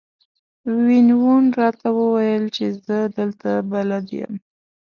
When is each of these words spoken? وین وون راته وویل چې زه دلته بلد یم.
وین 0.83 1.07
وون 1.21 1.45
راته 1.59 1.87
وویل 1.99 2.43
چې 2.55 2.65
زه 2.85 2.97
دلته 3.17 3.49
بلد 3.71 4.05
یم. 4.19 4.33